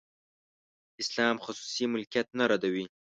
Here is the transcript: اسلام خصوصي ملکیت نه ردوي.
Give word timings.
اسلام 1.01 1.35
خصوصي 1.43 1.83
ملکیت 1.93 2.27
نه 2.39 2.45
ردوي. 2.51 2.85